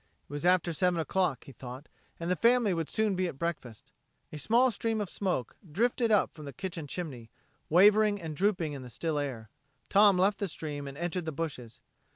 It 0.27 0.33
was 0.33 0.47
after 0.47 0.73
seven 0.73 0.99
o'clock, 0.99 1.43
he 1.43 1.51
thought, 1.51 1.87
and 2.19 2.31
the 2.31 2.35
family 2.35 2.73
would 2.73 2.89
soon 2.89 3.13
be 3.15 3.27
at 3.27 3.37
breakfast. 3.37 3.91
A 4.33 4.39
small 4.39 4.71
stream 4.71 4.99
of 4.99 5.11
smoke 5.11 5.55
drifted 5.71 6.11
up 6.11 6.31
from 6.33 6.45
the 6.45 6.53
kitchen 6.53 6.87
chimney, 6.87 7.29
wavering 7.69 8.19
and 8.19 8.35
drooping 8.35 8.73
in 8.73 8.81
the 8.81 8.89
still 8.89 9.19
air. 9.19 9.49
Tom 9.89 10.17
left 10.17 10.39
the 10.39 10.47
stream 10.47 10.87
and 10.87 10.97
entered 10.97 11.25
the 11.25 11.31
bushes. 11.31 11.79